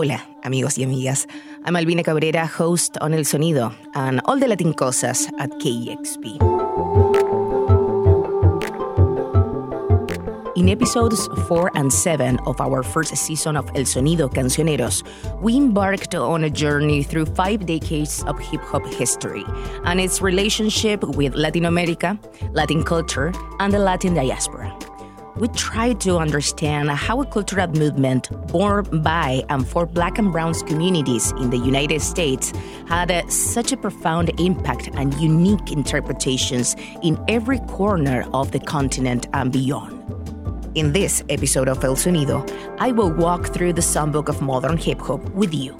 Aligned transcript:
Hola, 0.00 0.28
amigos 0.44 0.78
y 0.78 0.84
amigas. 0.84 1.26
I'm 1.64 1.74
Albina 1.74 2.04
Cabrera, 2.04 2.46
host 2.46 2.96
on 3.00 3.14
El 3.14 3.24
Sonido 3.24 3.74
and 3.96 4.20
all 4.26 4.38
the 4.38 4.46
Latin 4.46 4.72
cosas 4.72 5.28
at 5.40 5.50
KEXP. 5.58 6.38
In 10.54 10.68
episodes 10.68 11.28
4 11.48 11.72
and 11.74 11.92
7 11.92 12.38
of 12.46 12.60
our 12.60 12.84
first 12.84 13.16
season 13.16 13.56
of 13.56 13.66
El 13.74 13.86
Sonido 13.86 14.32
Cancioneros, 14.32 15.02
we 15.42 15.56
embarked 15.56 16.14
on 16.14 16.44
a 16.44 16.50
journey 16.50 17.02
through 17.02 17.26
five 17.26 17.66
decades 17.66 18.22
of 18.28 18.38
hip 18.38 18.60
hop 18.60 18.86
history 18.86 19.44
and 19.84 20.00
its 20.00 20.22
relationship 20.22 21.02
with 21.02 21.34
Latin 21.34 21.64
America, 21.64 22.16
Latin 22.52 22.84
culture, 22.84 23.32
and 23.58 23.72
the 23.72 23.80
Latin 23.80 24.14
diaspora 24.14 24.67
we 25.38 25.46
try 25.48 25.92
to 25.92 26.18
understand 26.18 26.90
how 26.90 27.20
a 27.20 27.26
cultural 27.26 27.68
movement 27.68 28.28
born 28.48 28.84
by 29.02 29.44
and 29.48 29.66
for 29.66 29.86
Black 29.86 30.18
and 30.18 30.32
Brown 30.32 30.52
communities 30.66 31.30
in 31.32 31.50
the 31.50 31.58
United 31.58 32.00
States 32.00 32.52
had 32.88 33.10
a, 33.10 33.28
such 33.30 33.70
a 33.70 33.76
profound 33.76 34.40
impact 34.40 34.88
and 34.94 35.14
unique 35.14 35.70
interpretations 35.70 36.74
in 37.02 37.22
every 37.28 37.60
corner 37.60 38.26
of 38.32 38.50
the 38.50 38.58
continent 38.58 39.28
and 39.32 39.52
beyond. 39.52 39.94
In 40.74 40.92
this 40.92 41.22
episode 41.28 41.68
of 41.68 41.84
El 41.84 41.94
Sonido, 41.94 42.48
I 42.78 42.92
will 42.92 43.12
walk 43.12 43.52
through 43.52 43.74
the 43.74 43.80
songbook 43.80 44.28
of 44.28 44.40
modern 44.42 44.76
hip 44.76 45.00
hop 45.00 45.22
with 45.30 45.54
you, 45.54 45.72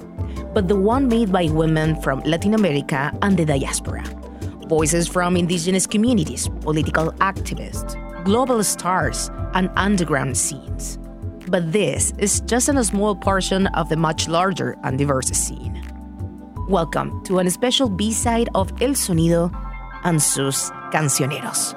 but 0.53 0.67
the 0.67 0.75
one 0.75 1.07
made 1.07 1.31
by 1.31 1.45
women 1.45 2.01
from 2.01 2.19
Latin 2.21 2.53
America 2.53 3.11
and 3.21 3.35
the 3.35 3.45
diaspora. 3.45 4.03
Voices 4.67 5.07
from 5.07 5.35
indigenous 5.35 5.87
communities, 5.87 6.47
political 6.61 7.11
activists, 7.13 7.97
global 8.23 8.63
stars, 8.63 9.31
and 9.53 9.69
underground 9.75 10.37
scenes. 10.37 10.99
But 11.47 11.71
this 11.71 12.13
is 12.17 12.41
just 12.41 12.69
a 12.69 12.83
small 12.83 13.15
portion 13.15 13.67
of 13.67 13.89
the 13.89 13.95
much 13.95 14.27
larger 14.27 14.77
and 14.83 14.97
diverse 14.97 15.29
scene. 15.29 15.81
Welcome 16.67 17.23
to 17.23 17.39
a 17.39 17.49
special 17.49 17.89
B 17.89 18.11
side 18.11 18.49
of 18.53 18.71
El 18.81 18.89
Sonido 18.89 19.51
and 20.03 20.21
sus 20.21 20.69
cancioneros. 20.91 21.75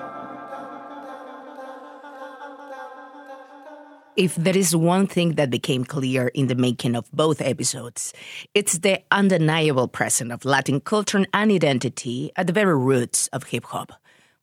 If 4.14 4.34
there 4.34 4.56
is 4.56 4.76
one 4.76 5.06
thing 5.06 5.36
that 5.36 5.48
became 5.48 5.86
clear 5.86 6.28
in 6.28 6.48
the 6.48 6.54
making 6.54 6.96
of 6.96 7.10
both 7.12 7.40
episodes, 7.40 8.12
it's 8.52 8.78
the 8.78 9.00
undeniable 9.10 9.88
presence 9.88 10.30
of 10.30 10.44
Latin 10.44 10.80
culture 10.80 11.24
and 11.32 11.50
identity 11.50 12.30
at 12.36 12.46
the 12.46 12.52
very 12.52 12.76
roots 12.76 13.28
of 13.28 13.44
hip 13.44 13.64
hop. 13.64 13.94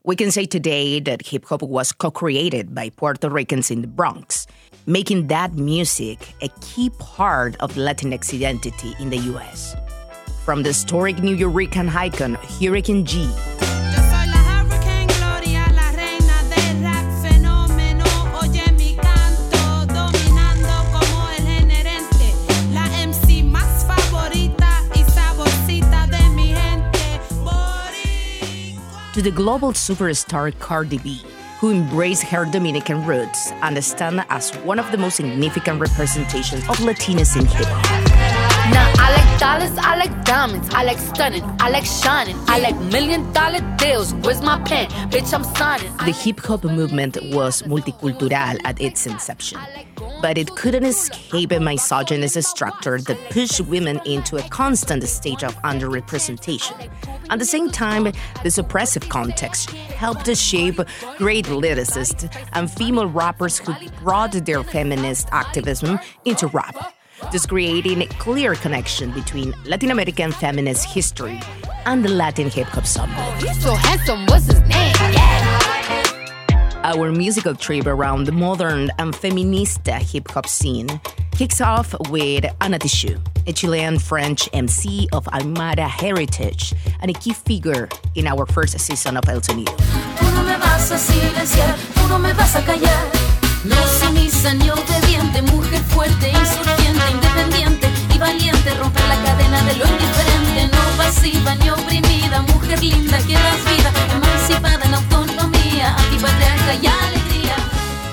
We 0.05 0.15
can 0.15 0.31
say 0.31 0.45
today 0.45 1.01
that 1.01 1.27
hip 1.27 1.43
hop 1.45 1.61
was 1.61 1.91
co 1.91 2.09
created 2.09 2.73
by 2.73 2.89
Puerto 2.89 3.29
Ricans 3.29 3.69
in 3.69 3.81
the 3.81 3.87
Bronx, 3.87 4.47
making 4.85 5.27
that 5.27 5.55
music 5.55 6.33
a 6.41 6.47
key 6.61 6.89
part 6.99 7.57
of 7.59 7.73
Latinx 7.73 8.33
identity 8.33 8.95
in 8.97 9.09
the 9.09 9.17
US. 9.35 9.75
From 10.45 10.63
the 10.63 10.69
historic 10.69 11.17
Nuyorican 11.17 11.93
icon 11.93 12.35
Hurricane 12.35 13.03
G 13.05 13.29
to 29.19 29.23
the 29.23 29.35
global 29.35 29.73
superstar 29.73 30.57
Cardi 30.59 30.97
B, 30.97 31.21
who 31.59 31.71
embraced 31.71 32.23
her 32.23 32.45
Dominican 32.45 33.05
roots 33.05 33.51
and 33.61 33.83
stand 33.83 34.23
as 34.29 34.55
one 34.63 34.79
of 34.79 34.89
the 34.93 34.97
most 34.97 35.17
significant 35.17 35.81
representations 35.81 36.63
of 36.69 36.77
Latinas 36.77 37.35
in 37.37 37.45
hip 37.45 37.65
hop. 37.67 37.83
Now 38.71 38.93
I 38.95 39.07
like 39.17 39.39
dollars, 39.39 39.77
I 39.77 39.97
like 39.97 40.23
diamonds, 40.23 40.69
I 40.73 40.83
like 40.83 40.99
stunning, 40.99 41.43
I 41.59 41.69
like 41.69 41.85
shining, 41.85 42.37
I 42.47 42.59
like 42.59 42.77
million 42.93 43.29
dollar 43.33 43.59
deals. 43.77 44.13
Where's 44.23 44.41
my 44.41 44.57
pen? 44.63 44.87
Bitch, 45.11 45.33
I'm 45.33 45.43
signing. 45.43 45.91
The 45.97 46.13
hip 46.13 46.39
hop 46.39 46.63
movement 46.63 47.17
was 47.33 47.61
multicultural 47.63 48.57
at 48.63 48.79
its 48.79 49.05
inception 49.05 49.59
but 50.21 50.37
it 50.37 50.55
couldn't 50.55 50.83
escape 50.83 51.51
a 51.51 51.59
misogynist 51.59 52.43
structure 52.43 52.99
that 52.99 53.17
pushed 53.29 53.61
women 53.61 53.99
into 54.05 54.37
a 54.37 54.43
constant 54.49 55.03
state 55.03 55.43
of 55.43 55.55
underrepresentation. 55.63 56.89
At 57.29 57.39
the 57.39 57.45
same 57.45 57.69
time, 57.69 58.11
this 58.43 58.57
oppressive 58.57 59.07
context 59.09 59.71
helped 59.71 60.25
to 60.25 60.35
shape 60.35 60.79
great 61.17 61.45
lyricists 61.45 62.29
and 62.53 62.69
female 62.71 63.07
rappers 63.07 63.59
who 63.59 63.73
brought 64.01 64.31
their 64.31 64.63
feminist 64.63 65.27
activism 65.31 65.99
into 66.25 66.47
rap, 66.47 66.75
thus 67.31 67.45
creating 67.45 68.01
a 68.01 68.07
clear 68.07 68.55
connection 68.55 69.11
between 69.11 69.53
Latin 69.65 69.91
American 69.91 70.31
feminist 70.31 70.85
history 70.85 71.39
and 71.85 72.03
the 72.03 72.09
Latin 72.09 72.49
hip 72.49 72.67
hop 72.67 72.85
song. 72.85 73.09
Oh, 73.11 73.31
he's 73.39 73.63
so 73.63 73.73
handsome, 73.73 74.25
his 74.27 74.61
name? 74.61 74.98
Our 76.89 77.11
musical 77.11 77.53
trip 77.53 77.85
around 77.85 78.23
the 78.23 78.31
modern 78.31 78.89
and 78.97 79.13
feminista 79.13 80.01
hip 80.01 80.27
hop 80.31 80.47
scene 80.47 80.99
kicks 81.37 81.61
off 81.61 81.93
with 82.09 82.45
Ana 82.61 82.79
Tijoux, 82.79 83.21
a 83.45 83.53
Chilean 83.53 83.99
French 83.99 84.49
MC 84.53 85.07
of 85.13 85.25
Aymara 85.25 85.87
heritage 85.87 86.73
and 86.99 87.11
a 87.11 87.13
key 87.13 87.33
figure 87.33 87.89
in 88.15 88.25
our 88.25 88.47
first 88.47 88.79
season 88.79 89.17
of 89.17 89.29
El 89.29 89.41
Sonido. 89.41 89.69
Pasiva 100.97 101.55
ni 101.55 101.69
oprimida, 101.69 102.41
mujer 102.41 102.79
linda 102.83 103.17
que 103.19 103.33
das 103.33 103.63
vida, 103.65 103.91
emancipada 104.13 104.78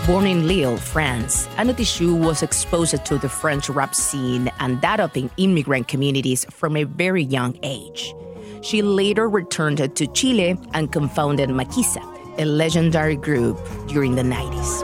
Born 0.06 0.26
in 0.26 0.46
Lille, 0.46 0.76
France, 0.76 1.48
Ana 1.58 1.74
was 2.00 2.42
exposed 2.42 3.04
to 3.04 3.18
the 3.18 3.28
French 3.28 3.68
rap 3.68 3.92
scene 3.92 4.50
and 4.60 4.80
that 4.80 5.00
of 5.00 5.12
the 5.14 5.28
immigrant 5.36 5.88
communities 5.88 6.46
from 6.48 6.76
a 6.76 6.84
very 6.84 7.24
young 7.24 7.58
age. 7.64 8.14
She 8.62 8.82
later 8.82 9.28
returned 9.28 9.78
to 9.78 10.06
Chile 10.06 10.56
and 10.74 10.92
confounded 10.92 11.48
Makiza, 11.48 12.02
a 12.38 12.44
legendary 12.44 13.16
group 13.16 13.58
during 13.88 14.14
the 14.14 14.22
90s. 14.22 14.82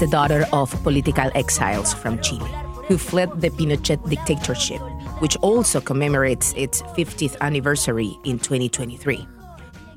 The 0.00 0.08
daughter 0.08 0.46
of 0.52 0.70
political 0.82 1.30
exiles 1.34 1.94
from 1.94 2.20
Chile 2.20 2.50
who 2.90 2.98
fled 2.98 3.40
the 3.40 3.50
Pinochet 3.50 4.02
dictatorship, 4.10 4.80
which 5.20 5.36
also 5.36 5.80
commemorates 5.80 6.52
its 6.56 6.82
50th 6.98 7.36
anniversary 7.40 8.18
in 8.24 8.36
2023. 8.40 9.28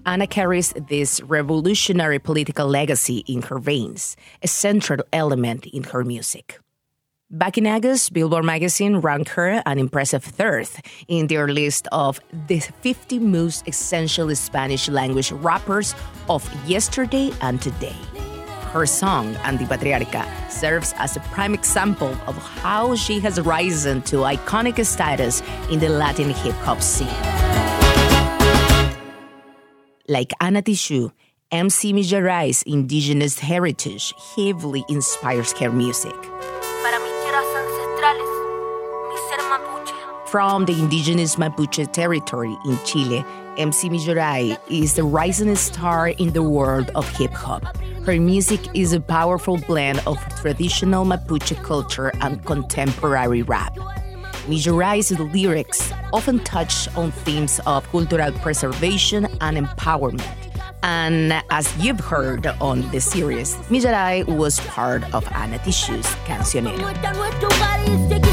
Ana 0.06 0.28
carries 0.28 0.74
this 0.90 1.20
revolutionary 1.24 2.20
political 2.20 2.68
legacy 2.68 3.24
in 3.28 3.42
her 3.42 3.58
veins, 3.58 4.16
a 4.44 4.48
central 4.48 5.02
element 5.12 5.66
in 5.66 5.82
her 5.86 6.04
music. 6.04 6.60
Back 7.32 7.58
in 7.58 7.66
August, 7.66 8.14
Billboard 8.14 8.46
magazine 8.46 8.98
ranked 8.98 9.30
her 9.30 9.64
an 9.66 9.80
impressive 9.80 10.24
third 10.24 10.70
in 11.08 11.26
their 11.26 11.48
list 11.48 11.88
of 11.92 12.20
the 12.46 12.60
50 12.60 13.18
most 13.18 13.68
essential 13.68 14.30
Spanish 14.36 14.88
language 14.88 15.32
rappers 15.32 15.96
of 16.30 16.48
yesterday 16.70 17.32
and 17.42 17.60
today. 17.60 17.96
Her 18.74 18.88
song, 18.88 19.36
Antipatriarca, 19.46 20.26
serves 20.50 20.96
as 20.98 21.16
a 21.16 21.20
prime 21.20 21.54
example 21.54 22.10
of 22.26 22.36
how 22.38 22.96
she 22.96 23.20
has 23.20 23.40
risen 23.40 24.02
to 24.10 24.26
iconic 24.26 24.84
status 24.84 25.44
in 25.70 25.78
the 25.78 25.90
Latin 25.90 26.32
hip 26.32 26.56
hop 26.66 26.82
scene. 26.82 27.08
Like 30.08 30.34
Ana 30.42 30.64
Tijoux, 30.64 31.12
MC 31.52 31.94
Millaray's 31.94 32.64
indigenous 32.64 33.38
heritage 33.38 34.12
heavily 34.36 34.84
inspires 34.90 35.54
her 35.60 35.70
music. 35.70 36.20
Para 36.82 36.98
mis 36.98 37.14
tierras 37.22 37.46
ancestrales, 37.54 38.32
mi 39.08 39.18
ser 39.30 39.44
mapuche. 39.52 39.94
From 40.28 40.66
the 40.66 40.74
indigenous 40.74 41.36
Mapuche 41.36 41.92
territory 41.92 42.58
in 42.66 42.80
Chile, 42.86 43.24
MC 43.58 43.90
Millaray 43.90 44.58
is 44.70 44.96
the 44.96 45.04
rising 45.04 45.56
star 45.56 46.10
in 46.10 46.34
the 46.34 46.42
world 46.42 46.90
of 46.96 47.08
hip 47.18 47.32
hop. 47.32 47.78
Her 48.04 48.20
music 48.20 48.60
is 48.74 48.94
a 48.94 49.00
powerful 49.00 49.58
blend 49.58 50.02
of 50.08 50.18
traditional 50.42 51.06
Mapuche 51.06 51.56
culture 51.64 52.12
and 52.22 52.44
contemporary 52.46 53.44
rap. 53.44 53.76
Millaray's 54.48 55.12
lyrics 55.12 55.94
often 56.12 56.40
touch 56.40 56.94
on 56.98 57.12
themes 57.12 57.60
of 57.68 57.88
cultural 57.92 58.32
preservation 58.32 59.26
and 59.40 59.58
empowerment. 59.58 60.26
And 60.82 61.32
as 61.50 61.78
you've 61.78 62.00
heard 62.00 62.48
on 62.60 62.90
the 62.92 63.00
series, 63.00 63.56
Millaray 63.70 64.26
was 64.26 64.60
part 64.62 65.04
of 65.14 65.26
Ana 65.32 65.60
Tijoux' 65.60 66.04
Cancionero. 66.26 68.33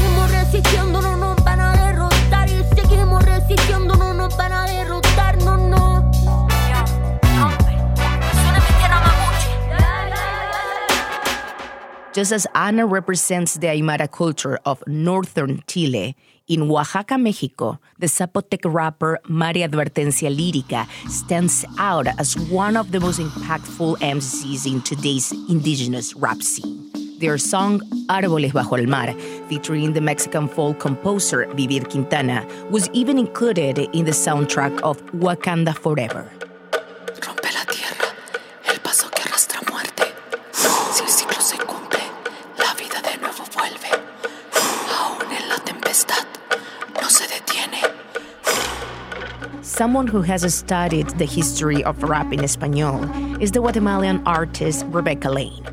Just 12.13 12.33
as 12.33 12.45
Ana 12.53 12.85
represents 12.85 13.55
the 13.55 13.67
Aymara 13.67 14.11
culture 14.11 14.59
of 14.65 14.83
northern 14.85 15.63
Chile, 15.65 16.17
in 16.49 16.69
Oaxaca, 16.69 17.17
Mexico, 17.17 17.79
the 17.99 18.07
Zapotec 18.07 18.65
rapper 18.65 19.17
Mare 19.29 19.65
Advertencia 19.65 20.29
Lirika 20.29 20.85
stands 21.09 21.63
out 21.77 22.07
as 22.19 22.37
one 22.49 22.75
of 22.75 22.91
the 22.91 22.99
most 22.99 23.21
impactful 23.21 23.97
MCs 23.99 24.69
in 24.69 24.81
today's 24.81 25.31
indigenous 25.47 26.13
rap 26.15 26.41
scene. 26.41 26.91
Their 27.19 27.37
song 27.37 27.79
Árboles 28.09 28.51
Bajo 28.51 28.77
el 28.77 28.87
Mar, 28.87 29.13
featuring 29.47 29.93
the 29.93 30.01
Mexican 30.01 30.49
folk 30.49 30.79
composer 30.79 31.45
Vivir 31.55 31.89
Quintana, 31.89 32.45
was 32.69 32.89
even 32.91 33.17
included 33.17 33.77
in 33.77 34.03
the 34.03 34.11
soundtrack 34.11 34.77
of 34.81 35.01
Wakanda 35.13 35.73
Forever. 35.73 36.29
Someone 49.81 50.05
who 50.05 50.21
has 50.21 50.43
studied 50.53 51.09
the 51.17 51.25
history 51.25 51.83
of 51.85 52.03
rap 52.03 52.31
in 52.31 52.43
Espanol 52.43 53.01
is 53.41 53.49
the 53.49 53.61
Guatemalan 53.61 54.21
artist 54.27 54.85
Rebeca 54.91 55.33
Lane. 55.33 55.65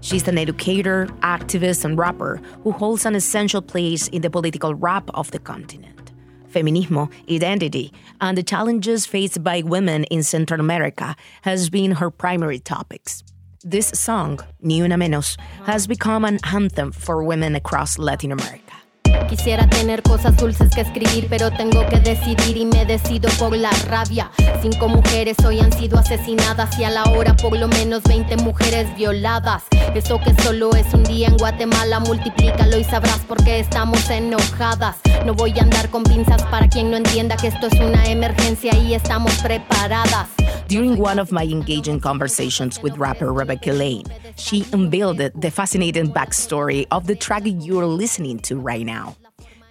She's 0.00 0.26
an 0.26 0.36
educator, 0.36 1.06
activist, 1.20 1.84
and 1.84 1.96
rapper 1.96 2.40
who 2.64 2.72
holds 2.72 3.06
an 3.06 3.14
essential 3.14 3.62
place 3.62 4.08
in 4.08 4.22
the 4.22 4.30
political 4.30 4.74
rap 4.74 5.08
of 5.14 5.30
the 5.30 5.38
continent. 5.38 6.10
Feminismo, 6.50 7.08
identity, 7.30 7.92
and 8.20 8.36
the 8.36 8.42
challenges 8.42 9.06
faced 9.06 9.44
by 9.44 9.62
women 9.62 10.02
in 10.10 10.24
Central 10.24 10.58
America 10.58 11.14
has 11.42 11.70
been 11.70 11.92
her 11.92 12.10
primary 12.10 12.58
topics. 12.58 13.22
This 13.62 13.86
song, 13.94 14.40
Ni 14.60 14.80
Una 14.82 14.96
Menos, 14.96 15.38
has 15.66 15.86
become 15.86 16.24
an 16.24 16.40
anthem 16.52 16.90
for 16.90 17.22
women 17.22 17.54
across 17.54 17.96
Latin 17.96 18.32
America. 18.32 18.81
Quisiera 19.28 19.66
tener 19.68 20.02
cosas 20.02 20.36
dulces 20.36 20.70
que 20.74 20.82
escribir, 20.82 21.26
pero 21.28 21.50
tengo 21.50 21.86
que 21.86 21.98
decidir 21.98 22.56
y 22.56 22.66
me 22.66 22.84
decido 22.84 23.28
por 23.38 23.56
la 23.56 23.70
rabia. 23.88 24.30
Cinco 24.60 24.88
mujeres 24.88 25.36
hoy 25.44 25.60
han 25.60 25.72
sido 25.72 25.98
asesinadas 25.98 26.78
y 26.78 26.84
a 26.84 26.90
la 26.90 27.04
hora 27.04 27.34
por 27.34 27.56
lo 27.56 27.68
menos 27.68 28.02
20 28.04 28.36
mujeres 28.38 28.94
violadas. 28.96 29.64
Eso 29.94 30.20
que 30.20 30.34
solo 30.42 30.74
es 30.74 30.92
un 30.94 31.04
día 31.04 31.28
en 31.28 31.36
Guatemala, 31.36 32.00
multiplícalo 32.00 32.78
y 32.78 32.84
sabrás 32.84 33.20
por 33.20 33.42
qué 33.42 33.60
estamos 33.60 34.08
enojadas. 34.10 34.96
No 35.24 35.34
voy 35.34 35.58
a 35.58 35.62
andar 35.62 35.88
con 35.90 36.02
pinzas 36.02 36.42
para 36.44 36.68
quien 36.68 36.90
no 36.90 36.96
entienda 36.96 37.36
que 37.36 37.48
esto 37.48 37.68
es 37.68 37.80
una 37.80 38.04
emergencia 38.06 38.76
y 38.76 38.94
estamos 38.94 39.32
preparadas. 39.42 40.28
During 40.72 40.96
one 40.96 41.18
of 41.18 41.30
my 41.30 41.44
engaging 41.44 42.00
conversations 42.00 42.80
with 42.80 42.96
rapper 42.96 43.26
Rebeca 43.26 43.78
Lane, 43.78 44.06
she 44.36 44.64
unveiled 44.72 45.18
the 45.18 45.50
fascinating 45.50 46.10
backstory 46.10 46.86
of 46.90 47.06
the 47.06 47.14
track 47.14 47.42
you're 47.44 47.84
listening 47.84 48.38
to 48.48 48.56
right 48.56 48.86
now. 48.86 49.14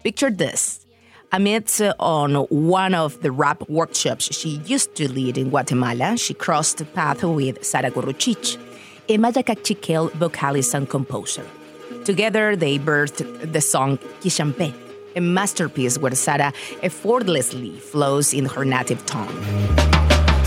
Picture 0.04 0.30
this. 0.30 0.86
Amidst 1.32 1.82
uh, 1.82 1.96
on 2.00 2.36
one 2.50 2.94
of 2.94 3.20
the 3.24 3.32
rap 3.32 3.68
workshops 3.68 4.26
she 4.26 4.62
used 4.68 4.94
to 4.94 5.12
lead 5.12 5.40
in 5.40 5.50
Guatemala, 5.50 6.18
she 6.18 6.36
crossed 6.36 6.78
the 6.78 6.86
path 6.86 7.24
with 7.24 7.66
Sara 7.66 7.90
Curruchich, 7.90 8.60
a 9.10 9.18
Maya 9.18 9.42
Kaqchikel 9.42 10.12
vocalist 10.12 10.76
and 10.76 10.88
composer. 10.88 11.48
Together, 12.06 12.56
they 12.56 12.78
birthed 12.78 13.52
the 13.52 13.62
song 13.62 13.98
Quixampé, 14.22 14.72
a 15.16 15.20
masterpiece 15.20 15.98
where 15.98 16.14
Sara 16.14 16.54
effortlessly 16.84 17.80
flows 17.80 18.36
in 18.36 18.46
her 18.46 18.64
native 18.64 19.04
tongue. 19.08 20.11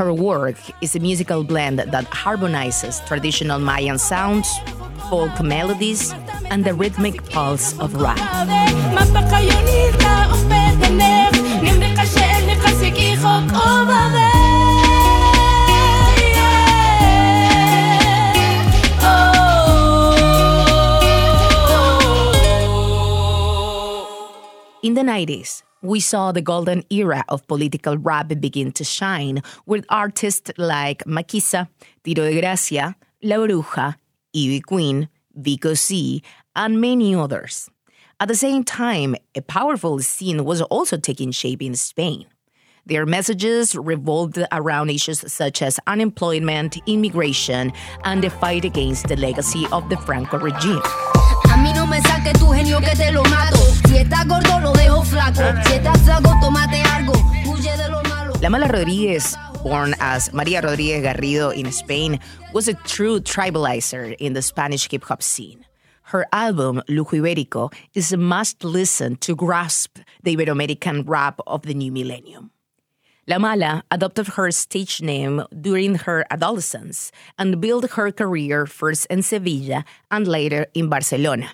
Her 0.00 0.14
work 0.14 0.56
is 0.80 0.96
a 0.96 0.98
musical 0.98 1.44
blend 1.44 1.78
that 1.78 2.06
harmonizes 2.06 3.02
traditional 3.06 3.58
Mayan 3.58 3.98
sounds, 3.98 4.48
folk 5.10 5.42
melodies, 5.42 6.14
and 6.48 6.64
the 6.64 6.72
rhythmic 6.72 7.22
pulse 7.28 7.78
of 7.78 7.94
rap. 8.00 8.16
In 24.82 24.94
the 24.94 25.02
90s, 25.02 25.62
we 25.82 26.00
saw 26.00 26.32
the 26.32 26.42
golden 26.42 26.84
era 26.90 27.24
of 27.28 27.46
political 27.46 27.96
rap 27.96 28.28
begin 28.40 28.72
to 28.72 28.84
shine 28.84 29.42
with 29.66 29.84
artists 29.88 30.50
like 30.58 31.04
Makiza, 31.04 31.68
Tiro 32.04 32.24
de 32.24 32.40
Gracia, 32.40 32.96
La 33.22 33.36
Bruja, 33.36 33.96
Ivy 34.34 34.60
Queen, 34.60 35.08
Vico 35.34 35.74
C, 35.74 36.22
and 36.54 36.80
many 36.80 37.14
others. 37.14 37.68
At 38.18 38.28
the 38.28 38.34
same 38.34 38.64
time, 38.64 39.16
a 39.34 39.40
powerful 39.40 39.98
scene 40.00 40.44
was 40.44 40.60
also 40.62 40.98
taking 40.98 41.30
shape 41.30 41.62
in 41.62 41.74
Spain. 41.74 42.26
Their 42.84 43.06
messages 43.06 43.74
revolved 43.74 44.38
around 44.52 44.90
issues 44.90 45.20
such 45.32 45.62
as 45.62 45.78
unemployment, 45.86 46.76
immigration, 46.86 47.72
and 48.04 48.22
the 48.22 48.30
fight 48.30 48.64
against 48.64 49.08
the 49.08 49.16
legacy 49.16 49.66
of 49.72 49.88
the 49.88 49.96
Franco 49.98 50.38
regime. 50.38 50.82
La 58.40 58.48
Mala 58.48 58.68
Rodríguez, 58.68 59.36
born 59.62 59.94
as 60.00 60.32
Maria 60.32 60.62
Rodríguez 60.62 61.02
Garrido 61.02 61.54
in 61.54 61.70
Spain, 61.72 62.18
was 62.54 62.68
a 62.68 62.74
true 62.74 63.20
tribalizer 63.20 64.16
in 64.18 64.32
the 64.32 64.42
Spanish 64.42 64.88
hip 64.90 65.04
hop 65.04 65.22
scene. 65.22 65.66
Her 66.04 66.26
album, 66.32 66.82
Lujo 66.88 67.20
Ibérico, 67.20 67.72
is 67.94 68.12
a 68.12 68.16
must 68.16 68.64
listen 68.64 69.16
to 69.16 69.36
grasp 69.36 69.98
the 70.22 70.34
Iberoamerican 70.36 71.04
rap 71.06 71.40
of 71.46 71.62
the 71.62 71.74
new 71.74 71.92
millennium. 71.92 72.50
La 73.30 73.38
Mala 73.38 73.84
adopted 73.92 74.26
her 74.34 74.50
stage 74.50 75.00
name 75.00 75.44
during 75.54 75.94
her 75.94 76.26
adolescence 76.32 77.12
and 77.38 77.60
built 77.60 77.92
her 77.92 78.10
career 78.10 78.66
first 78.66 79.06
in 79.06 79.22
Sevilla 79.22 79.84
and 80.10 80.26
later 80.26 80.66
in 80.74 80.88
Barcelona. 80.88 81.52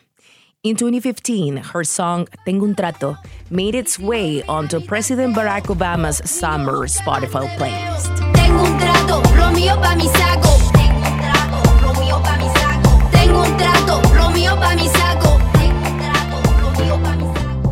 In 0.62 0.76
2015, 0.76 1.58
her 1.58 1.84
song 1.84 2.28
Tengo 2.46 2.64
un 2.64 2.74
Trato 2.74 3.18
made 3.50 3.74
its 3.74 3.98
way 3.98 4.42
onto 4.44 4.80
President 4.80 5.36
Barack 5.36 5.64
Obama's 5.64 6.24
summer 6.24 6.88
Spotify 6.88 7.44
playlist. 7.58 8.08
Tengo 8.32 8.64
un 8.64 8.78
trato, 8.78 9.20
lo 9.36 9.52
mío 9.52 9.76
pa' 9.76 9.94
mi 9.96 10.08
saco. 10.08 10.56
Tengo 10.72 11.04
un 11.04 11.18
trato, 11.20 11.60
lo 11.84 11.92
mío 12.00 12.22
pa' 12.24 12.38
mi 12.38 12.48
saco. 12.56 13.10
Tengo 13.12 13.42
un 13.42 13.56
trato, 13.58 14.00
lo 14.16 14.30
mío 14.30 14.56
pa' 14.56 14.74
mi 14.76 14.88
saco. 14.88 15.25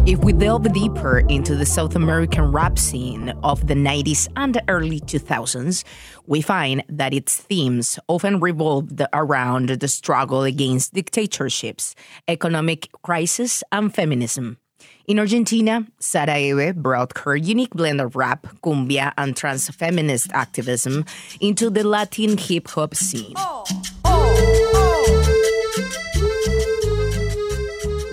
If 0.07 0.19
we 0.19 0.35
delve 0.35 0.71
deeper 0.75 1.21
into 1.31 1.57
the 1.57 1.65
South 1.65 1.97
American 1.97 2.53
rap 2.53 2.79
scene 2.79 3.31
of 3.43 3.67
the 3.67 3.73
90s 3.73 4.29
and 4.37 4.61
early 4.69 5.01
2000s, 5.01 5.83
we 6.27 6.43
find 6.43 6.85
that 6.91 7.15
its 7.15 7.39
themes 7.39 7.99
often 8.07 8.39
revolved 8.39 9.01
around 9.15 9.71
the 9.71 9.89
struggle 9.89 10.43
against 10.43 10.93
dictatorships, 10.93 11.95
economic 12.29 12.91
crisis, 13.01 13.63
and 13.73 13.95
feminism. 13.95 14.59
In 15.07 15.19
Argentina, 15.19 15.87
Sara 15.99 16.35
Hebe 16.35 16.77
brought 16.77 17.17
her 17.21 17.35
unique 17.35 17.73
blend 17.73 18.03
of 18.03 18.15
rap, 18.15 18.47
cumbia, 18.63 19.15
and 19.17 19.35
trans 19.35 19.71
feminist 19.71 20.31
activism 20.35 21.07
into 21.41 21.71
the 21.71 21.83
Latin 21.83 22.37
hip 22.37 22.69
hop 22.69 22.95
scene. 22.95 23.33
Oh, 23.39 23.65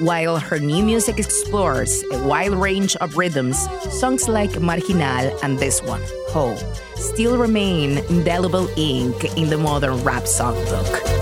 While 0.01 0.39
her 0.39 0.58
new 0.58 0.84
music 0.84 1.20
explores 1.20 2.03
a 2.12 2.24
wide 2.24 2.53
range 2.53 2.96
of 2.96 3.17
rhythms, 3.17 3.67
songs 4.00 4.27
like 4.27 4.60
Marginal 4.60 5.29
and 5.43 5.60
this 5.60 5.79
one, 5.84 6.01
Ho, 6.29 6.55
still 6.96 7.38
remain 7.38 8.00
indelible 8.10 8.67
ink 8.77 9.24
in 9.38 9.51
the 9.51 9.60
modern 9.60 10.03
rap 10.03 10.24
songbook. 10.24 11.21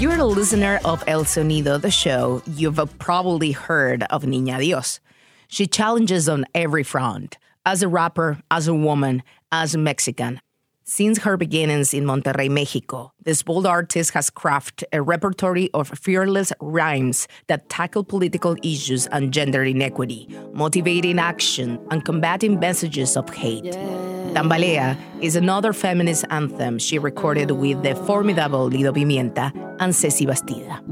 Listener 0.00 0.78
of 0.84 1.02
El 1.08 1.24
Sonido, 1.24 1.80
the 1.80 1.90
show, 1.90 2.40
you've 2.46 2.78
probably 3.00 3.50
heard 3.50 4.04
of 4.04 4.22
Niña 4.22 4.58
Dioz. 4.60 5.00
She 5.48 5.66
challenges 5.66 6.28
on 6.28 6.44
every 6.54 6.84
front 6.84 7.36
as 7.66 7.82
a 7.82 7.88
rapper, 7.88 8.38
as 8.48 8.68
a 8.68 8.74
woman, 8.74 9.24
as 9.50 9.74
a 9.74 9.78
Mexican. 9.78 10.40
Since 10.84 11.18
her 11.18 11.36
beginnings 11.36 11.92
in 11.92 12.04
Monterrey, 12.04 12.48
Mexico, 12.48 13.12
this 13.24 13.42
bold 13.42 13.66
artist 13.66 14.12
has 14.12 14.30
crafted 14.30 14.84
a 14.92 15.02
repertoire 15.02 15.68
of 15.74 15.88
fearless 15.88 16.52
rhymes 16.60 17.28
that 17.48 17.68
tackle 17.68 18.04
political 18.04 18.56
issues 18.62 19.06
and 19.08 19.32
gender 19.32 19.64
inequity, 19.64 20.28
motivating 20.52 21.18
action 21.18 21.78
and 21.90 22.04
combating 22.04 22.58
messages 22.58 23.16
of 23.16 23.28
hate. 23.34 23.64
Yeah. 23.64 24.08
Tambalea 24.34 24.96
is 25.20 25.36
another 25.36 25.72
feminist 25.72 26.24
anthem 26.30 26.78
she 26.78 26.98
recorded 26.98 27.50
with 27.50 27.82
the 27.82 27.94
formidable 28.06 28.66
Lido 28.66 28.92
Pimienta 28.92 29.52
and 29.80 29.94
Ceci 29.94 30.26
Bastida. 30.26 30.82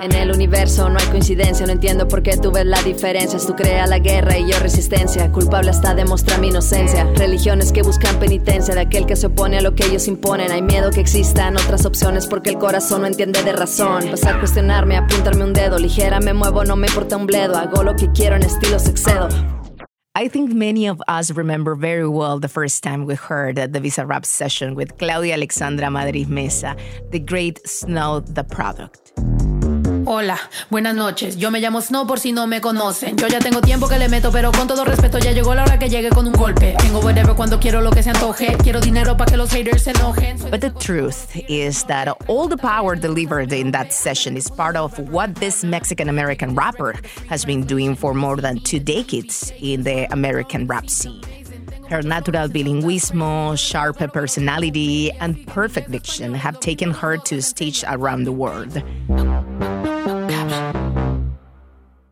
En 0.00 0.12
el 0.12 0.30
universo 0.30 0.88
no 0.88 0.98
hay 0.98 1.06
coincidencia, 1.06 1.66
no 1.66 1.72
entiendo 1.72 2.08
por 2.08 2.22
qué 2.22 2.36
tú 2.36 2.52
ves 2.52 2.66
la 2.66 2.82
diferencia. 2.82 3.38
Tú 3.38 3.54
creas 3.54 3.88
la 3.88 3.98
guerra 3.98 4.38
y 4.38 4.50
yo 4.50 4.58
resistencia. 4.58 5.30
Culpable 5.32 5.70
hasta 5.70 5.94
demostrar 5.94 6.40
mi 6.40 6.48
inocencia. 6.48 7.04
Religiones 7.14 7.72
que 7.72 7.82
buscan 7.82 8.18
penitencia 8.18 8.74
de 8.74 8.80
aquel 8.80 9.06
que 9.06 9.16
se 9.16 9.26
opone 9.26 9.58
a 9.58 9.62
lo 9.62 9.74
que 9.74 9.86
ellos 9.86 10.08
imponen. 10.08 10.52
Hay 10.52 10.62
miedo 10.62 10.90
que 10.90 11.00
existan 11.36 11.56
otras 11.56 11.84
opciones 11.84 12.26
porque 12.26 12.48
el 12.48 12.58
corazón 12.58 13.02
no 13.02 13.06
entiende 13.06 13.42
de 13.42 13.52
razón. 13.52 14.10
Vas 14.10 14.24
a 14.24 14.38
cuestionarme, 14.38 14.96
apuntarme 14.96 15.44
un 15.44 15.52
dedo. 15.52 15.78
Ligera 15.78 16.18
me 16.18 16.32
muevo, 16.32 16.64
no 16.64 16.76
me 16.76 16.86
importa 16.86 17.16
un 17.16 17.26
bledo. 17.26 17.56
Hago 17.56 17.82
lo 17.82 17.94
que 17.94 18.10
quiero 18.12 18.36
en 18.36 18.42
estilo 18.42 18.76
excedo. 18.76 19.28
I 20.14 20.28
think 20.28 20.54
many 20.54 20.88
of 20.88 21.02
us 21.08 21.30
remember 21.30 21.74
very 21.74 22.08
well 22.08 22.40
the 22.40 22.48
first 22.48 22.82
time 22.82 23.04
we 23.04 23.14
heard 23.16 23.56
the 23.56 23.80
Visa 23.80 24.06
Rap 24.06 24.24
session 24.24 24.74
with 24.74 24.96
Claudia 24.96 25.34
Alexandra 25.34 25.90
Madrid 25.90 26.30
Mesa, 26.30 26.74
the 27.10 27.18
great 27.18 27.60
Snow 27.68 28.20
the 28.20 28.42
Product. 28.42 29.05
Hola, 30.08 30.38
buenas 30.70 30.94
noches. 30.94 31.36
Yo 31.36 31.50
me 31.50 31.58
llamo 31.58 31.80
Snow 31.80 32.06
por 32.06 32.20
si 32.20 32.30
no 32.30 32.46
me 32.46 32.60
conocen. 32.60 33.16
Yo 33.16 33.26
ya 33.26 33.40
tengo 33.40 33.60
tiempo 33.60 33.88
que 33.88 33.98
le 33.98 34.08
meto, 34.08 34.30
pero 34.30 34.52
con 34.52 34.68
todo 34.68 34.84
respeto 34.84 35.18
ya 35.18 35.32
llegó 35.32 35.52
la 35.52 35.64
hora 35.64 35.80
que 35.80 35.88
llegue 35.88 36.10
con 36.10 36.28
un 36.28 36.32
golpe. 36.32 36.76
Tengo 36.78 37.00
whatever 37.00 37.34
cuando 37.34 37.58
quiero 37.58 37.80
lo 37.80 37.90
que 37.90 38.04
se 38.04 38.10
antoje. 38.10 38.56
Quiero 38.62 38.78
dinero 38.80 39.16
para 39.16 39.32
que 39.32 39.36
los 39.36 39.50
haters 39.50 39.82
se 39.82 39.90
enojen. 39.90 40.38
But 40.48 40.60
the 40.60 40.70
truth 40.70 41.34
is 41.48 41.82
that 41.86 42.06
all 42.28 42.48
the 42.48 42.56
power 42.56 42.94
delivered 42.94 43.52
in 43.52 43.72
that 43.72 43.90
session 43.90 44.36
is 44.36 44.48
part 44.48 44.76
of 44.76 44.96
what 45.10 45.34
this 45.40 45.64
Mexican 45.64 46.08
American 46.08 46.54
rapper 46.54 46.94
has 47.28 47.44
been 47.44 47.66
doing 47.66 47.96
for 47.96 48.14
more 48.14 48.40
than 48.40 48.60
two 48.60 48.78
decades 48.78 49.52
in 49.60 49.82
the 49.82 50.06
American 50.12 50.68
rap 50.68 50.88
scene. 50.88 51.20
Her 51.88 52.02
natural 52.02 52.48
bilinguismo, 52.48 53.56
sharp 53.56 53.98
personality, 54.12 55.12
and 55.12 55.46
perfect 55.46 55.92
diction 55.92 56.34
have 56.34 56.58
taken 56.58 56.90
her 56.90 57.16
to 57.16 57.40
stage 57.40 57.84
around 57.86 58.24
the 58.24 58.32
world. 58.32 58.82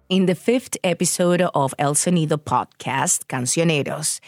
In 0.09 0.27
the 0.27 0.37
fifth 0.37 0.77
episode 0.85 1.43
of 1.43 1.75
El 1.77 1.95
Sonido 1.95 2.37
podcast, 2.37 3.27
Cancioneros, 3.27 4.21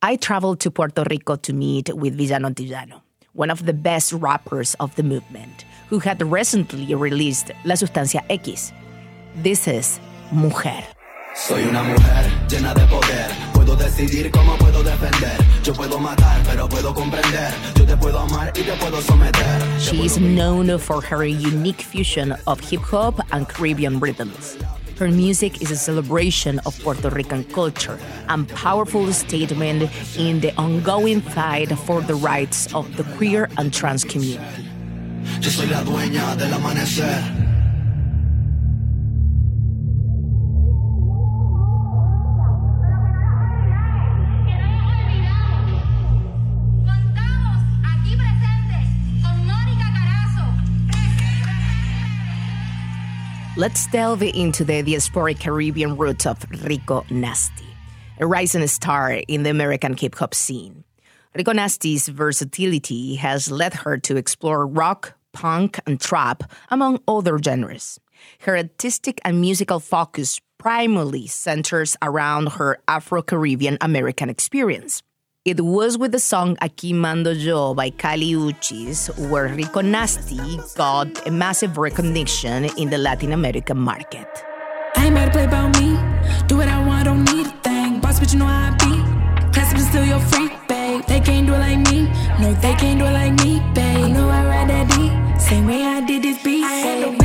I 0.00 0.14
traveled 0.14 0.60
to 0.60 0.70
Puerto 0.70 1.04
Rico 1.10 1.34
to 1.36 1.52
meet 1.52 1.92
with 1.92 2.14
Villano 2.14 2.50
Antillano, 2.50 3.02
one 3.32 3.50
of 3.50 3.66
the 3.66 3.72
best 3.72 4.12
rappers 4.12 4.74
of 4.78 4.94
the 4.94 5.02
movement, 5.02 5.64
who 5.88 5.98
had 5.98 6.22
recently 6.22 6.94
released 6.94 7.50
La 7.64 7.74
Sustancia 7.74 8.22
X. 8.30 8.72
This 9.34 9.66
is 9.66 9.98
Mujer. 10.30 10.84
Soy 11.34 11.66
una 11.66 11.82
mujer 11.82 12.30
llena 12.48 12.72
de 12.74 12.86
poder. 12.86 13.53
Puedo 13.74 13.90
decidir 13.90 14.30
cómo 14.30 14.56
puedo 14.56 14.84
defender. 14.84 15.36
Yo 15.64 15.74
puedo 15.74 15.98
matar, 15.98 16.40
pero 16.44 16.68
puedo 16.68 16.94
comprender. 16.94 17.52
Yo 17.74 17.84
te 17.84 17.96
puedo 17.96 18.20
amar 18.20 18.52
y 18.54 18.62
te 18.62 18.72
puedo 18.74 19.00
someter. 19.00 19.60
She 19.80 20.04
is 20.04 20.16
known 20.16 20.78
for 20.78 21.02
her 21.02 21.24
unique 21.24 21.82
fusion 21.82 22.36
of 22.46 22.60
hip 22.60 22.82
hop 22.82 23.18
and 23.32 23.48
Caribbean 23.48 23.98
rhythms. 23.98 24.56
Her 24.96 25.10
music 25.10 25.60
is 25.60 25.72
a 25.72 25.76
celebration 25.76 26.60
of 26.66 26.78
Puerto 26.84 27.10
Rican 27.10 27.42
culture 27.52 27.98
and 28.28 28.48
powerful 28.50 29.12
statement 29.12 29.90
in 30.16 30.38
the 30.38 30.52
ongoing 30.56 31.20
fight 31.20 31.76
for 31.78 32.00
the 32.00 32.14
rights 32.14 32.72
of 32.74 32.96
the 32.96 33.02
queer 33.16 33.48
and 33.58 33.72
trans 33.72 34.04
community. 34.04 34.68
Let's 53.64 53.86
delve 53.86 54.22
into 54.22 54.62
the 54.62 54.82
diasporic 54.82 55.40
Caribbean 55.40 55.96
roots 55.96 56.26
of 56.26 56.36
Rico 56.66 57.02
Nasty, 57.08 57.64
a 58.20 58.26
rising 58.26 58.66
star 58.66 59.12
in 59.26 59.42
the 59.42 59.48
American 59.48 59.96
hip 59.96 60.16
hop 60.16 60.34
scene. 60.34 60.84
Rico 61.34 61.52
Nasty's 61.52 62.08
versatility 62.08 63.14
has 63.14 63.50
led 63.50 63.72
her 63.72 63.96
to 63.96 64.18
explore 64.18 64.66
rock, 64.66 65.14
punk, 65.32 65.80
and 65.86 65.98
trap, 65.98 66.42
among 66.68 67.00
other 67.08 67.38
genres. 67.38 67.98
Her 68.40 68.58
artistic 68.58 69.18
and 69.24 69.40
musical 69.40 69.80
focus 69.80 70.40
primarily 70.58 71.26
centers 71.26 71.96
around 72.02 72.48
her 72.58 72.76
Afro 72.86 73.22
Caribbean 73.22 73.78
American 73.80 74.28
experience. 74.28 75.02
It 75.44 75.60
was 75.60 75.98
with 75.98 76.12
the 76.12 76.20
song 76.20 76.56
Aquí 76.62 76.94
Mando 76.94 77.30
Yo 77.30 77.74
by 77.74 77.90
Kali 77.90 78.32
Uchis 78.32 79.10
where 79.28 79.48
Rico 79.48 79.82
Nasty 79.82 80.40
got 80.74 81.26
a 81.26 81.30
massive 81.30 81.76
recognition 81.76 82.64
in 82.78 82.88
the 82.88 82.96
Latin 82.96 83.30
American 83.34 83.76
market. 83.76 84.26
I 84.96 85.04
ain't 85.04 85.14
mad 85.14 85.26
to 85.26 85.32
play 85.32 85.44
about 85.44 85.78
me. 85.78 86.00
Do 86.46 86.56
what 86.56 86.68
I 86.68 86.82
want, 86.86 87.04
don't 87.04 87.24
need 87.24 87.46
a 87.46 87.50
thing. 87.60 88.00
Boss, 88.00 88.20
bitch, 88.20 88.32
you 88.32 88.38
know 88.38 88.46
how 88.46 88.72
I 88.72 88.76
be. 88.80 89.52
Class, 89.52 89.74
but 89.74 89.82
still 89.82 90.06
your 90.06 90.20
freak, 90.32 90.52
babe. 90.66 91.04
They 91.08 91.20
can't 91.20 91.46
do 91.46 91.52
it 91.52 91.58
like 91.58 91.92
me. 91.92 92.08
No, 92.40 92.54
they 92.54 92.72
can't 92.76 92.98
do 92.98 93.04
it 93.04 93.12
like 93.12 93.34
me, 93.44 93.60
babe. 93.74 94.04
I 94.04 94.10
know 94.12 94.30
I 94.30 94.46
ride 94.46 94.70
that 94.70 94.88
D. 94.96 95.12
Same 95.38 95.66
way 95.66 95.82
I 95.82 96.00
did 96.06 96.22
this 96.22 96.42
beat. 96.42 96.64
I 96.64 97.23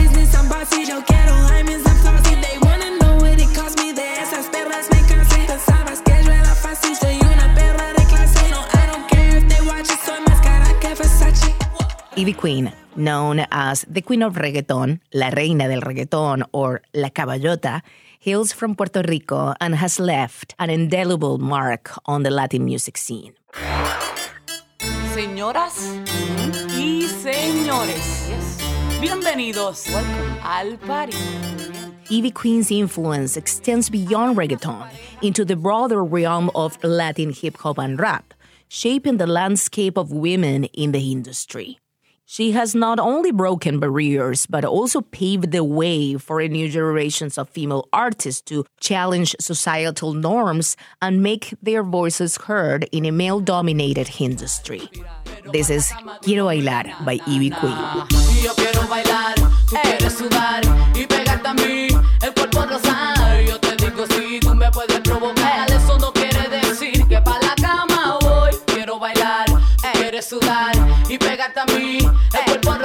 Ivy 12.20 12.34
Queen, 12.34 12.74
known 12.98 13.46
as 13.50 13.86
the 13.88 14.02
Queen 14.02 14.24
of 14.24 14.36
Reggaeton, 14.36 15.00
La 15.14 15.30
Reina 15.30 15.70
del 15.70 15.80
Reggaeton, 15.80 16.44
or 16.52 16.82
La 16.94 17.08
Caballota, 17.08 17.82
hails 18.20 18.52
from 18.52 18.76
Puerto 18.76 19.02
Rico 19.08 19.54
and 19.62 19.74
has 19.76 20.02
left 20.02 20.54
an 20.60 20.70
indelible 20.70 21.38
mark 21.38 21.94
on 22.08 22.24
the 22.24 22.30
Latin 22.30 22.66
music 22.66 22.98
scene. 22.98 23.32
Señoras 25.14 25.96
y 26.78 27.08
señores, 27.08 28.28
bienvenidos 29.00 29.88
al 30.44 30.78
party. 30.80 31.16
Ivy 32.12 32.32
Queen's 32.32 32.70
influence 32.70 33.38
extends 33.38 33.90
beyond 33.90 34.36
reggaeton 34.36 34.90
into 35.22 35.46
the 35.46 35.56
broader 35.56 36.04
realm 36.04 36.52
of 36.54 36.78
Latin 36.84 37.32
hip 37.32 37.56
hop 37.60 37.78
and 37.78 37.98
rap, 37.98 38.34
shaping 38.68 39.16
the 39.16 39.28
landscape 39.28 39.98
of 39.98 40.12
women 40.12 40.66
in 40.74 40.92
the 40.92 41.14
industry. 41.14 41.80
She 42.32 42.52
has 42.52 42.76
not 42.76 43.00
only 43.00 43.32
broken 43.32 43.80
barriers, 43.80 44.46
but 44.46 44.64
also 44.64 45.02
paved 45.02 45.50
the 45.52 45.64
way 45.64 46.14
for 46.14 46.40
a 46.40 46.48
new 46.48 46.70
generations 46.70 47.40
of 47.40 47.50
female 47.50 47.90
artists 47.92 48.44
to 48.54 48.66
challenge 48.80 49.36
societal 49.40 50.14
norms 50.14 50.78
and 51.02 51.24
make 51.24 51.56
their 51.64 51.82
voices 51.82 52.38
heard 52.38 52.88
in 52.92 53.06
a 53.06 53.12
male 53.12 53.40
dominated 53.40 54.12
industry. 54.20 54.88
This 55.52 55.72
is 55.72 55.92
Quiero 56.22 56.46
Bailar 56.46 56.94
by 57.04 57.18
Ivy 57.26 57.50
Queen. 57.50 57.74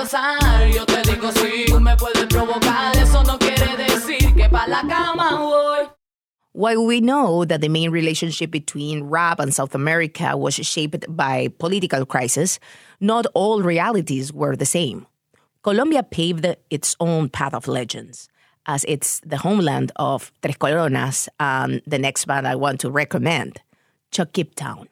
Rosar. 0.04 0.70
Yo 0.72 0.84
te 0.86 1.02
digo 1.02 1.30
sí, 1.32 1.64
tú 1.66 1.80
me 1.80 1.96
puedes 1.96 2.26
provocar, 2.26 2.96
eso 2.96 3.22
no 3.24 3.38
quiere 3.38 3.76
decir 3.76 4.34
que 4.34 4.48
pa' 4.48 4.66
la 4.66 4.82
cama 4.82 5.36
voy. 5.36 5.88
While 6.52 6.84
we 6.86 7.00
know 7.00 7.44
that 7.44 7.60
the 7.60 7.68
main 7.68 7.90
relationship 7.90 8.50
between 8.52 9.04
rap 9.04 9.40
and 9.40 9.52
South 9.52 9.74
America 9.74 10.36
was 10.36 10.54
shaped 10.54 11.04
by 11.08 11.48
political 11.58 12.06
crisis, 12.06 12.60
not 13.00 13.26
all 13.34 13.60
realities 13.60 14.32
were 14.32 14.54
the 14.54 14.66
same. 14.66 15.06
Colombia 15.62 16.04
paved 16.04 16.46
its 16.70 16.94
own 17.00 17.28
path 17.28 17.54
of 17.54 17.66
legends, 17.66 18.28
as 18.66 18.84
it's 18.86 19.20
the 19.26 19.38
homeland 19.38 19.90
of 19.96 20.30
Tres 20.42 20.56
Coronas 20.56 21.28
and 21.40 21.82
the 21.86 21.98
next 21.98 22.26
band 22.26 22.46
I 22.46 22.54
want 22.54 22.78
to 22.80 22.90
recommend, 22.90 23.60
Chuck 24.12 24.36
Town. 24.54 24.88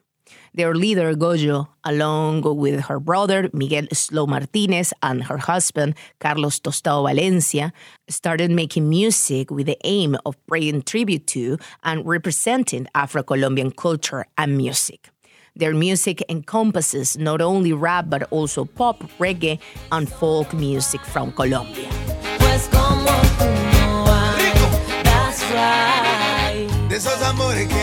Their 0.55 0.75
leader, 0.75 1.15
Goyo, 1.15 1.67
along 1.83 2.43
with 2.43 2.81
her 2.85 2.99
brother, 2.99 3.49
Miguel 3.53 3.87
Slow 3.91 4.27
Martinez, 4.27 4.93
and 5.01 5.23
her 5.23 5.37
husband, 5.37 5.95
Carlos 6.19 6.59
Tostao 6.59 7.07
Valencia, 7.09 7.73
started 8.07 8.51
making 8.51 8.87
music 8.87 9.49
with 9.49 9.65
the 9.65 9.77
aim 9.83 10.15
of 10.27 10.37
paying 10.45 10.83
tribute 10.83 11.25
to 11.27 11.57
and 11.83 12.05
representing 12.05 12.87
Afro 12.93 13.23
Colombian 13.23 13.71
culture 13.71 14.25
and 14.37 14.55
music. 14.55 15.09
Their 15.55 15.73
music 15.73 16.23
encompasses 16.29 17.17
not 17.17 17.41
only 17.41 17.73
rap 17.73 18.05
but 18.09 18.23
also 18.31 18.65
pop, 18.65 19.01
reggae, 19.19 19.59
and 19.91 20.07
folk 20.07 20.53
music 20.53 21.01
from 21.01 21.31
Colombia. 21.31 21.89
Pues 22.37 22.69
de 26.89 26.97
esos 26.97 27.21
amores 27.23 27.67
que 27.67 27.75
cada 27.75 27.82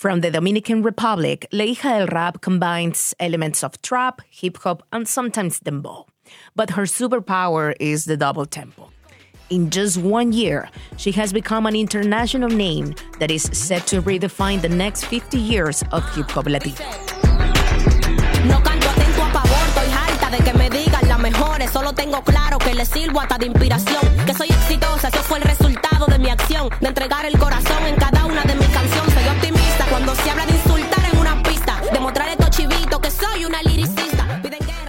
From 0.00 0.22
the 0.22 0.30
Dominican 0.30 0.82
Republic, 0.82 1.46
La 1.52 1.64
Hija 1.64 1.98
del 1.98 2.06
Rap 2.06 2.40
combines 2.40 3.14
elements 3.20 3.62
of 3.62 3.82
trap, 3.82 4.22
hip 4.30 4.56
hop, 4.64 4.82
and 4.90 5.06
sometimes 5.06 5.60
dembow. 5.60 6.06
But 6.56 6.70
her 6.70 6.84
superpower 6.84 7.74
is 7.78 8.06
the 8.06 8.16
double 8.16 8.46
tempo. 8.46 8.88
In 9.50 9.68
just 9.68 9.98
one 9.98 10.32
year, 10.32 10.70
she 10.96 11.12
has 11.12 11.34
become 11.34 11.66
an 11.66 11.76
international 11.76 12.48
name 12.48 12.94
that 13.18 13.30
is 13.30 13.42
set 13.52 13.86
to 13.88 14.00
redefine 14.00 14.62
the 14.62 14.70
next 14.70 15.04
50 15.04 15.36
years 15.38 15.84
of 15.92 16.02
hip 16.14 16.30
hop 16.30 16.46
latino. 16.46 16.86
Solo 21.72 21.92
tengo 21.92 22.22
claro 22.22 22.58
que 22.58 22.74
le 22.74 22.84
sirvo 22.84 23.20
hasta 23.20 23.38
de 23.38 23.46
inspiración. 23.46 24.00
Que 24.26 24.34
soy 24.34 24.48
exitosa, 24.48 25.08
eso 25.08 25.22
fue 25.22 25.38
el 25.38 25.44
resultado 25.44 26.06
de 26.06 26.18
mi 26.18 26.28
acción. 26.28 26.68
De 26.80 26.88
entregar 26.88 27.24
el 27.26 27.38
corazón 27.38 27.86
en 27.86 27.94
cada 27.94 28.19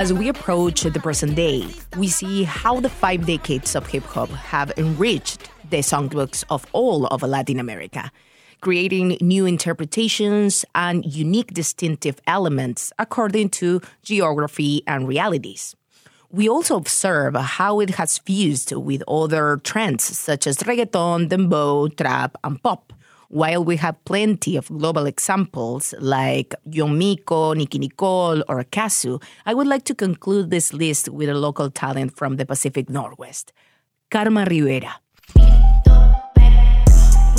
As 0.01 0.11
we 0.11 0.29
approach 0.29 0.81
the 0.81 0.99
present 0.99 1.35
day, 1.35 1.63
we 1.95 2.07
see 2.07 2.41
how 2.41 2.79
the 2.79 2.89
five 2.89 3.27
decades 3.27 3.75
of 3.75 3.85
hip 3.85 4.01
hop 4.01 4.29
have 4.29 4.73
enriched 4.75 5.47
the 5.69 5.77
songbooks 5.77 6.43
of 6.49 6.65
all 6.71 7.05
of 7.05 7.21
Latin 7.21 7.59
America 7.59 8.11
creating 8.61 9.15
new 9.21 9.45
interpretations 9.45 10.65
and 10.73 11.05
unique 11.05 11.53
distinctive 11.53 12.19
elements 12.25 12.91
according 12.97 13.49
to 13.49 13.79
geography 14.01 14.81
and 14.87 15.07
realities. 15.07 15.75
We 16.31 16.49
also 16.49 16.77
observe 16.77 17.35
how 17.35 17.79
it 17.79 17.91
has 17.91 18.17
fused 18.17 18.71
with 18.71 19.03
other 19.07 19.57
trends 19.63 20.03
such 20.03 20.47
as 20.47 20.57
reggaeton, 20.57 21.29
dembow, 21.29 21.95
trap, 21.95 22.39
and 22.43 22.57
pop. 22.63 22.91
While 23.31 23.63
we 23.63 23.77
have 23.77 23.95
plenty 24.03 24.57
of 24.57 24.67
global 24.67 25.05
examples 25.05 25.93
like 26.01 26.53
Young 26.69 26.97
Miko, 26.97 27.53
Nicki 27.53 27.79
Nicole, 27.79 28.43
or 28.49 28.65
Cazzu, 28.65 29.23
I 29.45 29.53
would 29.53 29.67
like 29.67 29.85
to 29.85 29.95
conclude 29.95 30.49
this 30.49 30.73
list 30.73 31.07
with 31.07 31.29
a 31.29 31.33
local 31.33 31.69
talent 31.69 32.17
from 32.17 32.35
the 32.35 32.45
Pacific 32.45 32.89
Northwest, 32.89 33.53
Karma 34.09 34.43
Rivera. 34.43 34.99
When 35.35 35.47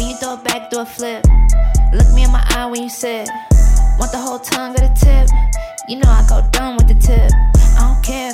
you 0.08 0.16
throw 0.16 0.32
it 0.32 0.44
back, 0.44 0.70
do 0.70 0.78
a 0.78 0.86
flip. 0.86 1.26
Look 1.92 2.10
me 2.14 2.24
in 2.24 2.32
my 2.32 2.42
eye 2.56 2.70
when 2.70 2.84
you 2.84 2.88
sit. 2.88 3.28
Want 3.98 4.12
the 4.12 4.18
whole 4.18 4.38
tongue 4.38 4.74
at 4.76 4.84
a 4.84 4.94
tip. 4.98 5.28
You 5.90 5.96
know 5.96 6.08
I 6.08 6.24
go 6.26 6.40
dumb 6.52 6.78
with 6.78 6.88
the 6.88 6.94
tip. 6.94 7.51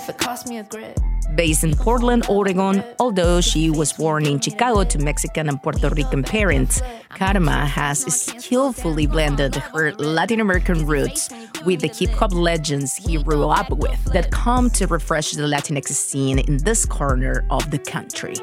I 0.08 0.12
don't 0.12 0.20
care 0.20 0.24
if 0.24 0.24
it 0.24 0.26
costs 0.26 0.48
me 0.48 0.58
a 0.58 0.62
grip. 0.64 0.98
Based 1.34 1.64
in 1.64 1.74
Portland, 1.76 2.24
Oregon, 2.28 2.82
although 2.98 3.42
she 3.42 3.68
was 3.68 3.92
born 3.92 4.24
in 4.24 4.40
Chicago 4.40 4.84
to 4.84 4.98
Mexican 4.98 5.48
and 5.48 5.62
Puerto 5.62 5.90
Rican 5.90 6.22
parents, 6.22 6.80
Karma 7.10 7.66
has 7.66 8.00
skillfully 8.06 9.06
blended 9.06 9.54
her 9.56 9.92
Latin 9.92 10.40
American 10.40 10.86
roots 10.86 11.28
with 11.66 11.80
the 11.80 11.88
hip 11.88 12.10
hop 12.10 12.32
legends 12.32 12.96
he 12.96 13.22
grew 13.22 13.48
up 13.48 13.70
with 13.70 14.02
that 14.12 14.30
come 14.30 14.70
to 14.70 14.86
refresh 14.86 15.32
the 15.32 15.42
Latinx 15.42 15.88
scene 15.88 16.38
in 16.38 16.56
this 16.58 16.86
corner 16.86 17.44
of 17.50 17.70
the 17.70 17.78
country. 17.78 18.34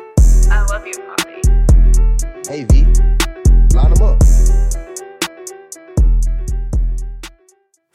I 0.51 0.63
love 0.69 0.85
you, 0.85 0.93
Poppy. 0.93 1.41
Hey, 2.47 2.65
V. 2.65 2.94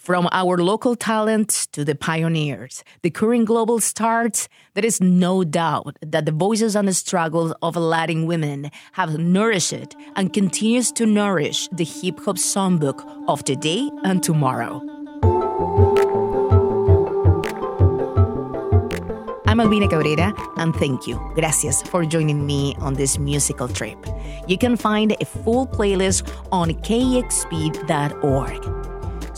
From 0.01 0.29
our 0.33 0.57
local 0.57 0.97
talents 0.97 1.67
to 1.67 1.85
the 1.85 1.95
pioneers, 1.95 2.83
the 3.03 3.11
current 3.11 3.45
global 3.45 3.81
stars, 3.81 4.49
there 4.73 4.87
is 4.87 4.99
no 4.99 5.45
doubt 5.45 5.99
that 6.01 6.25
the 6.25 6.33
voices 6.33 6.75
and 6.75 6.89
the 6.89 6.95
struggles 6.95 7.53
of 7.61 7.77
Latin 7.77 8.25
women 8.25 8.71
have 8.93 9.19
nourished 9.19 9.95
and 10.17 10.33
continues 10.33 10.91
to 10.93 11.05
nourish 11.05 11.69
the 11.71 11.85
hip 11.85 12.19
hop 12.25 12.37
songbook 12.37 13.05
of 13.29 13.45
today 13.45 13.91
and 14.03 14.23
tomorrow. 14.23 14.81
I'm 19.47 19.61
Albina 19.61 19.87
Cabrera, 19.87 20.33
and 20.57 20.75
thank 20.77 21.07
you. 21.07 21.21
Gracias 21.35 21.83
for 21.83 22.07
joining 22.07 22.47
me 22.47 22.75
on 22.79 22.95
this 22.95 23.19
musical 23.19 23.69
trip. 23.69 23.99
You 24.49 24.57
can 24.57 24.79
find 24.79 25.15
a 25.21 25.27
full 25.27 25.67
playlist 25.67 26.27
on 26.51 26.71
kexp.org. 26.71 27.51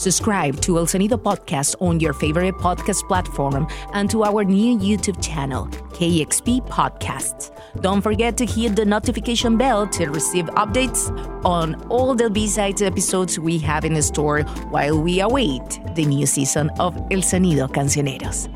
Subscribe 0.03 0.61
to 0.62 0.79
El 0.79 0.87
Sonido 0.87 1.17
Podcast 1.17 1.77
on 1.81 2.01
your 2.01 2.12
favorite 2.12 2.57
podcast 2.57 3.07
platform 3.07 3.69
and 3.95 4.11
to 4.11 4.25
our 4.25 4.43
new 4.43 4.77
YouTube 4.77 5.23
channel, 5.23 5.69
KEXP 5.92 6.66
Podcasts. 6.68 7.50
Don't 7.81 8.02
forget 8.02 8.37
to 8.38 8.46
hit 8.46 8.76
the 8.76 8.85
notification 8.85 9.57
bell 9.57 9.87
to 9.88 10.09
receive 10.09 10.46
updates 10.46 11.11
on 11.44 11.74
all 11.88 12.14
the 12.14 12.28
B-Sides 12.28 12.83
episodes 12.83 13.38
we 13.38 13.59
have 13.59 13.85
in 13.85 14.00
store 14.02 14.42
while 14.70 15.00
we 15.00 15.20
await 15.20 15.81
the 15.94 16.05
new 16.05 16.26
season 16.26 16.70
of 16.78 16.96
El 17.11 17.20
Sonido 17.20 17.68
Cancioneros. 17.68 18.48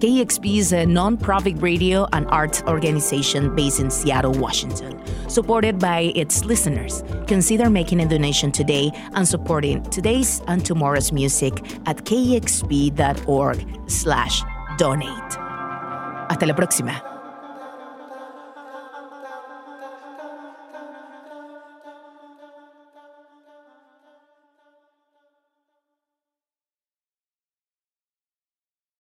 KEXP 0.00 0.58
is 0.58 0.72
a 0.72 0.84
non-profit 0.84 1.60
radio 1.62 2.06
and 2.12 2.26
arts 2.28 2.62
organization 2.64 3.54
based 3.54 3.80
in 3.80 3.90
Seattle, 3.90 4.32
Washington, 4.32 5.00
supported 5.28 5.78
by 5.78 6.12
its 6.14 6.44
listeners. 6.44 7.02
Consider 7.26 7.70
making 7.70 8.00
a 8.00 8.06
donation 8.06 8.52
today 8.52 8.90
and 9.14 9.26
supporting 9.26 9.82
today's 9.84 10.42
and 10.48 10.64
tomorrow's 10.64 11.12
music 11.12 11.54
at 11.86 12.04
kexp.org 12.04 13.80
slash 13.86 14.42
donate. 14.76 15.45
Hasta 16.28 16.46
la 16.46 16.54
próxima. 16.54 17.15